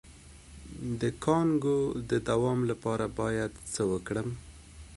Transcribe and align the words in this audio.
د 1.01 1.03
کانګو 1.23 1.79
د 2.09 2.11
دوام 2.29 2.59
لپاره 2.71 3.05
باید 3.19 3.51
څه 3.73 3.81
وکړم؟ 3.91 4.29